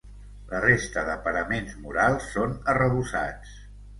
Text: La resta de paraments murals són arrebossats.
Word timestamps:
La 0.51 0.61
resta 0.61 1.01
de 1.09 1.17
paraments 1.27 1.77
murals 1.83 2.31
són 2.37 2.57
arrebossats. 2.75 3.55